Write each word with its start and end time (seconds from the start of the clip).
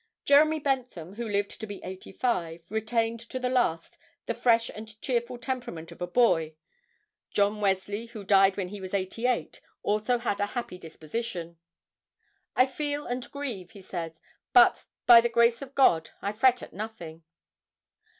Jeremy 0.25 0.57
Bentham, 0.59 1.13
who 1.13 1.29
lived 1.29 1.59
to 1.61 1.67
be 1.67 1.79
eighty 1.83 2.11
five, 2.11 2.65
retained 2.71 3.19
to 3.19 3.37
the 3.37 3.51
last 3.51 3.99
the 4.25 4.33
fresh 4.33 4.71
and 4.73 4.99
cheerful 4.99 5.37
temperament 5.37 5.91
of 5.91 6.01
a 6.01 6.07
boy. 6.07 6.55
John 7.29 7.61
Wesley, 7.61 8.07
who 8.07 8.23
died 8.23 8.57
when 8.57 8.69
he 8.69 8.81
was 8.81 8.95
eighty 8.95 9.27
eight, 9.27 9.61
also 9.83 10.17
had 10.17 10.39
a 10.39 10.47
happy 10.57 10.79
disposition. 10.79 11.59
"I 12.55 12.65
feel 12.65 13.05
and 13.05 13.29
grieve," 13.29 13.73
he 13.73 13.81
says, 13.83 14.19
"but 14.53 14.85
by 15.05 15.21
the 15.21 15.29
grace 15.29 15.61
of 15.61 15.75
God 15.75 16.09
I 16.19 16.31
fret 16.31 16.63
at 16.63 16.73
nothing." 16.73 17.21